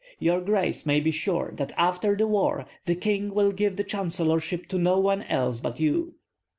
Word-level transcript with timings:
Your 0.17 0.41
grace 0.41 0.83
may 0.83 0.99
be 0.99 1.11
sure 1.11 1.53
that 1.57 1.73
after 1.77 2.15
the 2.17 2.25
war 2.25 2.65
the 2.87 2.95
king 2.95 3.31
will 3.35 3.51
give 3.51 3.75
the 3.75 3.83
chancellorship 3.83 4.65
to 4.69 4.79
no 4.79 4.97
one 4.99 5.21
else 5.21 5.59
but 5.59 5.79
you." 5.79 6.15